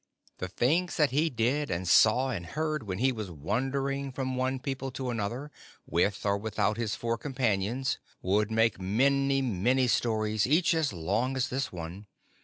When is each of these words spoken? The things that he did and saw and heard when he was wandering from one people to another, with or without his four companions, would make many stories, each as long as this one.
The 0.39 0.47
things 0.47 0.97
that 0.97 1.11
he 1.11 1.29
did 1.29 1.69
and 1.69 1.87
saw 1.87 2.31
and 2.31 2.43
heard 2.47 2.87
when 2.87 2.97
he 2.97 3.11
was 3.11 3.29
wandering 3.29 4.11
from 4.11 4.35
one 4.35 4.57
people 4.57 4.89
to 4.93 5.11
another, 5.11 5.51
with 5.85 6.25
or 6.25 6.39
without 6.39 6.75
his 6.75 6.95
four 6.95 7.19
companions, 7.19 7.99
would 8.23 8.49
make 8.49 8.81
many 8.81 9.87
stories, 9.87 10.47
each 10.47 10.73
as 10.73 10.91
long 10.91 11.35
as 11.35 11.49
this 11.49 11.71
one. 11.71 12.07